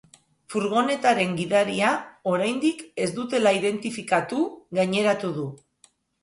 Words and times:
Furgonetaren 0.51 1.35
gidaria 1.41 1.91
oraindik 2.31 2.81
ez 3.05 3.11
dutela 3.19 3.53
identifikatu 3.59 4.41
gaineratu 4.81 5.33
du. 5.39 5.47